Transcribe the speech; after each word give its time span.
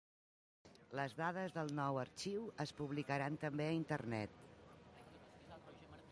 Les 0.99 1.11
dades 1.17 1.51
del 1.57 1.67
nou 1.79 1.99
arxiu 2.03 2.47
es 2.65 2.73
publicaran 2.79 3.37
també 3.43 3.67
a 3.73 3.75
Internet. 3.81 4.41